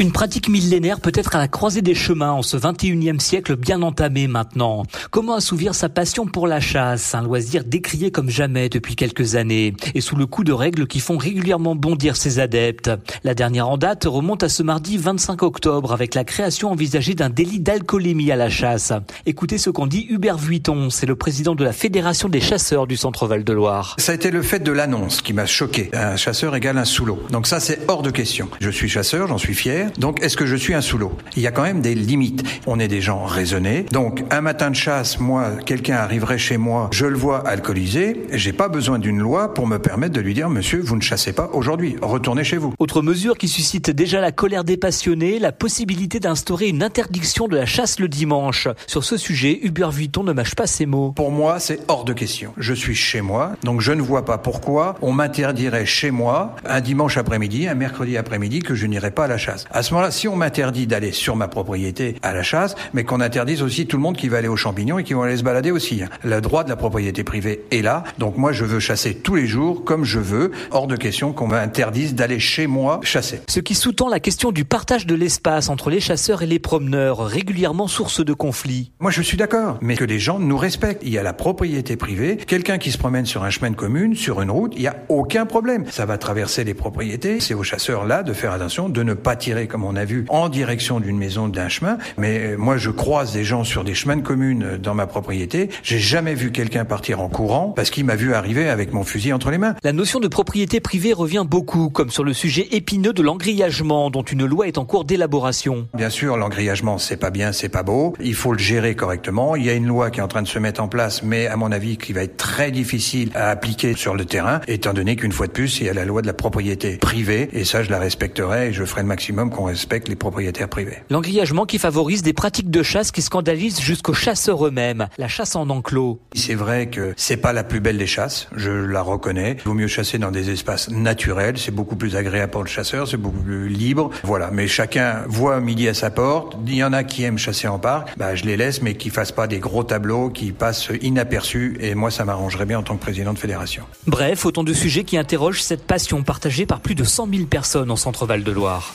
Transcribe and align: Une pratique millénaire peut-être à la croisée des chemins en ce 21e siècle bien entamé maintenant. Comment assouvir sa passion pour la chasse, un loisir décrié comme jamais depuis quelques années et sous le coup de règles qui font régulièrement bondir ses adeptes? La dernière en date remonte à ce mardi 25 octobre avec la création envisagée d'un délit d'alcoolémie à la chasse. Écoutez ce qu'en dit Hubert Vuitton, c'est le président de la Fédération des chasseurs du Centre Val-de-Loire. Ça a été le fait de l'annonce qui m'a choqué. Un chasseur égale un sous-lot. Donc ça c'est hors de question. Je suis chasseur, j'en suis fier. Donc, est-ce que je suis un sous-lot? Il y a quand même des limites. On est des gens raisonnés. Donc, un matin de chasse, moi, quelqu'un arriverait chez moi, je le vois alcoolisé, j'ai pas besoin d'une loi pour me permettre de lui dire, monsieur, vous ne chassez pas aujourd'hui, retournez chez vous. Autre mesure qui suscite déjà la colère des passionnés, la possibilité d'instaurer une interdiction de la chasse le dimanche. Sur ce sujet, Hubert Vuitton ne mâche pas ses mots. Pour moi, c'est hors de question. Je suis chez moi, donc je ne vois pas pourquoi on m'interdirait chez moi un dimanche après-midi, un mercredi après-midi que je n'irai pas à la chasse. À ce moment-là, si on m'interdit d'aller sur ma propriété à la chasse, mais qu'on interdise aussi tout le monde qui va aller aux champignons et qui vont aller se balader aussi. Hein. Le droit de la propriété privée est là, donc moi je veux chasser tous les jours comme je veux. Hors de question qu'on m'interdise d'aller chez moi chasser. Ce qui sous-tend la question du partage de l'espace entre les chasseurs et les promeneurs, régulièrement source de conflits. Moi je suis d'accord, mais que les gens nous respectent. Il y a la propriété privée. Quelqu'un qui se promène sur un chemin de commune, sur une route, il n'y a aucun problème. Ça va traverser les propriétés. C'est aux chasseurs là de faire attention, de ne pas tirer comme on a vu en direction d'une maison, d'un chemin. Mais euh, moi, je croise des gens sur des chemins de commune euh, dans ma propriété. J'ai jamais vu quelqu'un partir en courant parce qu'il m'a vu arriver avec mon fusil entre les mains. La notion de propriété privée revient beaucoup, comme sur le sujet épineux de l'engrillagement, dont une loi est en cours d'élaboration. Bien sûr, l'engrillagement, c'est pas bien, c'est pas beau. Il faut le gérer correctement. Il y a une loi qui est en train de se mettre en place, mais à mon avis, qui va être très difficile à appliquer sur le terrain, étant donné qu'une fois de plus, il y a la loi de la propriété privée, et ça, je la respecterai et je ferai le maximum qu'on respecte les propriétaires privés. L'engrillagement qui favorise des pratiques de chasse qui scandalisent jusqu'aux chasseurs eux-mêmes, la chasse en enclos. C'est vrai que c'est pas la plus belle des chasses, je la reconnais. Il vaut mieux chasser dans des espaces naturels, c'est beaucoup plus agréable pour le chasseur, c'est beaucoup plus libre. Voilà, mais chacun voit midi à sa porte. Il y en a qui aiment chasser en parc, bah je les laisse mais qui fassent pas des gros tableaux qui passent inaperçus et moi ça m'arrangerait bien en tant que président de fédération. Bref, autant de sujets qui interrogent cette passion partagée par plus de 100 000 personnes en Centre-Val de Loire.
Une 0.00 0.12
pratique 0.12 0.48
millénaire 0.48 1.00
peut-être 1.00 1.34
à 1.34 1.40
la 1.40 1.48
croisée 1.48 1.82
des 1.82 1.96
chemins 1.96 2.30
en 2.30 2.42
ce 2.42 2.56
21e 2.56 3.18
siècle 3.18 3.56
bien 3.56 3.82
entamé 3.82 4.28
maintenant. 4.28 4.84
Comment 5.10 5.34
assouvir 5.34 5.74
sa 5.74 5.88
passion 5.88 6.24
pour 6.24 6.46
la 6.46 6.60
chasse, 6.60 7.16
un 7.16 7.22
loisir 7.22 7.64
décrié 7.64 8.12
comme 8.12 8.30
jamais 8.30 8.68
depuis 8.68 8.94
quelques 8.94 9.34
années 9.34 9.74
et 9.96 10.00
sous 10.00 10.14
le 10.14 10.26
coup 10.26 10.44
de 10.44 10.52
règles 10.52 10.86
qui 10.86 11.00
font 11.00 11.18
régulièrement 11.18 11.74
bondir 11.74 12.14
ses 12.14 12.38
adeptes? 12.38 12.92
La 13.24 13.34
dernière 13.34 13.68
en 13.68 13.76
date 13.76 14.04
remonte 14.04 14.44
à 14.44 14.48
ce 14.48 14.62
mardi 14.62 14.98
25 14.98 15.42
octobre 15.42 15.92
avec 15.92 16.14
la 16.14 16.22
création 16.22 16.70
envisagée 16.70 17.16
d'un 17.16 17.28
délit 17.28 17.58
d'alcoolémie 17.58 18.30
à 18.30 18.36
la 18.36 18.50
chasse. 18.50 18.92
Écoutez 19.26 19.58
ce 19.58 19.68
qu'en 19.68 19.88
dit 19.88 20.06
Hubert 20.10 20.38
Vuitton, 20.38 20.90
c'est 20.90 21.06
le 21.06 21.16
président 21.16 21.56
de 21.56 21.64
la 21.64 21.72
Fédération 21.72 22.28
des 22.28 22.40
chasseurs 22.40 22.86
du 22.86 22.96
Centre 22.96 23.26
Val-de-Loire. 23.26 23.96
Ça 23.98 24.12
a 24.12 24.14
été 24.14 24.30
le 24.30 24.42
fait 24.42 24.60
de 24.60 24.70
l'annonce 24.70 25.22
qui 25.22 25.32
m'a 25.32 25.46
choqué. 25.46 25.90
Un 25.92 26.14
chasseur 26.14 26.54
égale 26.54 26.78
un 26.78 26.84
sous-lot. 26.84 27.18
Donc 27.32 27.48
ça 27.48 27.58
c'est 27.58 27.80
hors 27.88 28.02
de 28.02 28.10
question. 28.10 28.48
Je 28.60 28.70
suis 28.70 28.88
chasseur, 28.88 29.26
j'en 29.26 29.38
suis 29.38 29.54
fier. 29.54 29.87
Donc, 29.96 30.22
est-ce 30.22 30.36
que 30.36 30.46
je 30.46 30.56
suis 30.56 30.74
un 30.74 30.80
sous-lot? 30.80 31.16
Il 31.36 31.42
y 31.42 31.46
a 31.46 31.50
quand 31.50 31.62
même 31.62 31.80
des 31.80 31.94
limites. 31.94 32.44
On 32.66 32.78
est 32.78 32.88
des 32.88 33.00
gens 33.00 33.24
raisonnés. 33.24 33.86
Donc, 33.92 34.24
un 34.30 34.40
matin 34.40 34.70
de 34.70 34.76
chasse, 34.76 35.18
moi, 35.20 35.52
quelqu'un 35.64 35.96
arriverait 35.96 36.38
chez 36.38 36.56
moi, 36.56 36.88
je 36.92 37.06
le 37.06 37.16
vois 37.16 37.46
alcoolisé, 37.46 38.22
j'ai 38.32 38.52
pas 38.52 38.68
besoin 38.68 38.98
d'une 38.98 39.18
loi 39.18 39.54
pour 39.54 39.66
me 39.66 39.78
permettre 39.78 40.14
de 40.14 40.20
lui 40.20 40.34
dire, 40.34 40.50
monsieur, 40.50 40.80
vous 40.80 40.96
ne 40.96 41.00
chassez 41.00 41.32
pas 41.32 41.50
aujourd'hui, 41.52 41.96
retournez 42.02 42.44
chez 42.44 42.56
vous. 42.56 42.74
Autre 42.78 43.02
mesure 43.02 43.38
qui 43.38 43.48
suscite 43.48 43.90
déjà 43.90 44.20
la 44.20 44.32
colère 44.32 44.64
des 44.64 44.76
passionnés, 44.76 45.38
la 45.38 45.52
possibilité 45.52 46.20
d'instaurer 46.20 46.68
une 46.68 46.82
interdiction 46.82 47.48
de 47.48 47.56
la 47.56 47.66
chasse 47.66 48.00
le 48.00 48.08
dimanche. 48.08 48.68
Sur 48.86 49.04
ce 49.04 49.16
sujet, 49.16 49.58
Hubert 49.62 49.90
Vuitton 49.90 50.22
ne 50.22 50.32
mâche 50.32 50.54
pas 50.54 50.66
ses 50.66 50.86
mots. 50.86 51.12
Pour 51.12 51.30
moi, 51.30 51.58
c'est 51.58 51.80
hors 51.88 52.04
de 52.04 52.12
question. 52.12 52.52
Je 52.56 52.74
suis 52.74 52.94
chez 52.94 53.20
moi, 53.20 53.52
donc 53.64 53.80
je 53.80 53.92
ne 53.92 54.02
vois 54.02 54.24
pas 54.24 54.38
pourquoi 54.38 54.96
on 55.02 55.12
m'interdirait 55.12 55.86
chez 55.86 56.10
moi 56.10 56.56
un 56.64 56.80
dimanche 56.80 57.16
après-midi, 57.16 57.68
un 57.68 57.74
mercredi 57.74 58.16
après-midi 58.16 58.60
que 58.60 58.74
je 58.74 58.86
n'irai 58.86 59.10
pas 59.10 59.24
à 59.24 59.28
la 59.28 59.38
chasse. 59.38 59.64
À 59.78 59.84
ce 59.84 59.94
moment-là, 59.94 60.10
si 60.10 60.26
on 60.26 60.34
m'interdit 60.34 60.88
d'aller 60.88 61.12
sur 61.12 61.36
ma 61.36 61.46
propriété 61.46 62.16
à 62.24 62.34
la 62.34 62.42
chasse, 62.42 62.74
mais 62.94 63.04
qu'on 63.04 63.20
interdise 63.20 63.62
aussi 63.62 63.86
tout 63.86 63.96
le 63.96 64.02
monde 64.02 64.16
qui 64.16 64.28
va 64.28 64.38
aller 64.38 64.48
aux 64.48 64.56
champignons 64.56 64.98
et 64.98 65.04
qui 65.04 65.14
vont 65.14 65.22
aller 65.22 65.36
se 65.36 65.44
balader 65.44 65.70
aussi. 65.70 66.02
Hein. 66.02 66.08
Le 66.24 66.40
droit 66.40 66.64
de 66.64 66.68
la 66.68 66.74
propriété 66.74 67.22
privée 67.22 67.64
est 67.70 67.80
là, 67.80 68.02
donc 68.18 68.36
moi 68.36 68.50
je 68.50 68.64
veux 68.64 68.80
chasser 68.80 69.14
tous 69.14 69.36
les 69.36 69.46
jours 69.46 69.84
comme 69.84 70.02
je 70.02 70.18
veux. 70.18 70.50
Hors 70.72 70.88
de 70.88 70.96
question 70.96 71.32
qu'on 71.32 71.46
m'interdise 71.46 72.16
d'aller 72.16 72.40
chez 72.40 72.66
moi 72.66 72.98
chasser. 73.04 73.40
Ce 73.46 73.60
qui 73.60 73.76
sous-tend 73.76 74.08
la 74.08 74.18
question 74.18 74.50
du 74.50 74.64
partage 74.64 75.06
de 75.06 75.14
l'espace 75.14 75.68
entre 75.68 75.90
les 75.90 76.00
chasseurs 76.00 76.42
et 76.42 76.46
les 76.46 76.58
promeneurs, 76.58 77.24
régulièrement 77.24 77.86
source 77.86 78.24
de 78.24 78.32
conflits. 78.32 78.90
Moi 78.98 79.12
je 79.12 79.22
suis 79.22 79.36
d'accord, 79.36 79.78
mais 79.80 79.94
que 79.94 80.04
les 80.04 80.18
gens 80.18 80.40
nous 80.40 80.58
respectent. 80.58 81.04
Il 81.04 81.10
y 81.10 81.18
a 81.18 81.22
la 81.22 81.34
propriété 81.34 81.94
privée. 81.94 82.36
Quelqu'un 82.36 82.78
qui 82.78 82.90
se 82.90 82.98
promène 82.98 83.26
sur 83.26 83.44
un 83.44 83.50
chemin 83.50 83.70
de 83.70 83.76
commune, 83.76 84.16
sur 84.16 84.42
une 84.42 84.50
route, 84.50 84.72
il 84.74 84.80
n'y 84.80 84.88
a 84.88 84.96
aucun 85.08 85.46
problème. 85.46 85.84
Ça 85.88 86.04
va 86.04 86.18
traverser 86.18 86.64
les 86.64 86.74
propriétés. 86.74 87.38
C'est 87.38 87.54
aux 87.54 87.62
chasseurs 87.62 88.04
là 88.06 88.24
de 88.24 88.32
faire 88.32 88.50
attention, 88.50 88.88
de 88.88 89.04
ne 89.04 89.14
pas 89.14 89.36
tirer 89.36 89.67
comme 89.68 89.84
on 89.84 89.96
a 89.96 90.04
vu 90.04 90.24
en 90.28 90.48
direction 90.48 91.00
d'une 91.00 91.18
maison, 91.18 91.48
d'un 91.48 91.68
chemin. 91.68 91.98
Mais 92.16 92.38
euh, 92.38 92.56
moi, 92.56 92.76
je 92.76 92.90
croise 92.90 93.32
des 93.32 93.44
gens 93.44 93.64
sur 93.64 93.84
des 93.84 93.94
chemins 93.94 94.16
de 94.16 94.22
commune 94.22 94.62
euh, 94.64 94.78
dans 94.78 94.94
ma 94.94 95.06
propriété. 95.06 95.68
J'ai 95.82 95.98
jamais 95.98 96.34
vu 96.34 96.50
quelqu'un 96.50 96.84
partir 96.84 97.20
en 97.20 97.28
courant 97.28 97.72
parce 97.76 97.90
qu'il 97.90 98.04
m'a 98.04 98.16
vu 98.16 98.34
arriver 98.34 98.68
avec 98.68 98.92
mon 98.92 99.04
fusil 99.04 99.32
entre 99.32 99.50
les 99.50 99.58
mains. 99.58 99.74
La 99.84 99.92
notion 99.92 100.20
de 100.20 100.28
propriété 100.28 100.80
privée 100.80 101.12
revient 101.12 101.44
beaucoup, 101.48 101.90
comme 101.90 102.10
sur 102.10 102.24
le 102.24 102.32
sujet 102.32 102.68
épineux 102.72 103.12
de 103.12 103.22
l'engrillagement, 103.22 104.10
dont 104.10 104.22
une 104.22 104.46
loi 104.46 104.66
est 104.66 104.78
en 104.78 104.84
cours 104.84 105.04
d'élaboration. 105.04 105.88
Bien 105.94 106.10
sûr, 106.10 106.36
l'engrillagement, 106.36 106.98
c'est 106.98 107.16
pas 107.16 107.30
bien, 107.30 107.52
c'est 107.52 107.68
pas 107.68 107.82
beau. 107.82 108.14
Il 108.20 108.34
faut 108.34 108.52
le 108.52 108.58
gérer 108.58 108.94
correctement. 108.94 109.56
Il 109.56 109.64
y 109.64 109.70
a 109.70 109.74
une 109.74 109.86
loi 109.86 110.10
qui 110.10 110.20
est 110.20 110.22
en 110.22 110.28
train 110.28 110.42
de 110.42 110.48
se 110.48 110.58
mettre 110.58 110.82
en 110.82 110.88
place, 110.88 111.22
mais 111.22 111.46
à 111.46 111.56
mon 111.56 111.70
avis, 111.70 111.96
qui 111.96 112.12
va 112.12 112.22
être 112.22 112.36
très 112.36 112.70
difficile 112.70 113.30
à 113.34 113.50
appliquer 113.50 113.94
sur 113.94 114.14
le 114.14 114.24
terrain, 114.24 114.60
étant 114.66 114.92
donné 114.92 115.16
qu'une 115.16 115.32
fois 115.32 115.46
de 115.46 115.52
plus, 115.52 115.80
il 115.80 115.86
y 115.86 115.88
a 115.90 115.94
la 115.94 116.04
loi 116.04 116.22
de 116.22 116.26
la 116.26 116.32
propriété 116.32 116.96
privée, 116.96 117.48
et 117.52 117.64
ça, 117.64 117.82
je 117.82 117.90
la 117.90 117.98
respecterai 117.98 118.68
et 118.68 118.72
je 118.72 118.84
ferai 118.84 119.02
le 119.02 119.08
maximum 119.08 119.50
qu'on 119.58 119.64
respecte 119.64 120.08
les 120.08 120.14
propriétaires 120.14 120.68
privés. 120.68 120.98
L'engrillagement 121.10 121.66
qui 121.66 121.78
favorise 121.78 122.22
des 122.22 122.32
pratiques 122.32 122.70
de 122.70 122.84
chasse 122.84 123.10
qui 123.10 123.22
scandalisent 123.22 123.80
jusqu'aux 123.80 124.14
chasseurs 124.14 124.64
eux-mêmes, 124.64 125.08
la 125.18 125.26
chasse 125.26 125.56
en 125.56 125.68
enclos. 125.68 126.20
C'est 126.32 126.54
vrai 126.54 126.90
que 126.90 127.12
c'est 127.16 127.38
pas 127.38 127.52
la 127.52 127.64
plus 127.64 127.80
belle 127.80 127.98
des 127.98 128.06
chasses, 128.06 128.46
je 128.54 128.70
la 128.70 129.02
reconnais. 129.02 129.56
Il 129.58 129.64
vaut 129.64 129.74
mieux 129.74 129.88
chasser 129.88 130.18
dans 130.18 130.30
des 130.30 130.50
espaces 130.50 130.90
naturels, 130.90 131.58
c'est 131.58 131.74
beaucoup 131.74 131.96
plus 131.96 132.14
agréable 132.14 132.52
pour 132.52 132.62
le 132.62 132.68
chasseur, 132.68 133.08
c'est 133.08 133.16
beaucoup 133.16 133.40
plus 133.40 133.68
libre. 133.68 134.10
Voilà, 134.22 134.50
mais 134.52 134.68
chacun 134.68 135.24
voit 135.26 135.58
midi 135.58 135.88
à 135.88 135.94
sa 135.94 136.10
porte. 136.10 136.56
Il 136.64 136.76
y 136.76 136.84
en 136.84 136.92
a 136.92 137.02
qui 137.02 137.24
aiment 137.24 137.38
chasser 137.38 137.66
en 137.66 137.80
parc, 137.80 138.16
bah 138.16 138.36
je 138.36 138.44
les 138.44 138.56
laisse 138.56 138.80
mais 138.80 138.94
qui 138.94 139.10
fassent 139.10 139.32
pas 139.32 139.48
des 139.48 139.58
gros 139.58 139.82
tableaux 139.82 140.30
qui 140.30 140.52
passent 140.52 140.90
inaperçus 141.02 141.76
et 141.80 141.96
moi 141.96 142.12
ça 142.12 142.24
m'arrangerait 142.24 142.66
bien 142.66 142.78
en 142.78 142.84
tant 142.84 142.94
que 142.94 143.02
président 143.02 143.32
de 143.32 143.40
fédération. 143.40 143.82
Bref, 144.06 144.46
autant 144.46 144.62
de 144.62 144.72
sujets 144.72 145.02
qui 145.02 145.18
interrogent 145.18 145.62
cette 145.62 145.84
passion 145.84 146.22
partagée 146.22 146.64
par 146.64 146.78
plus 146.78 146.94
de 146.94 147.02
100 147.02 147.28
000 147.28 147.46
personnes 147.46 147.90
en 147.90 147.96
Centre-Val 147.96 148.44
de 148.44 148.52
Loire. 148.52 148.94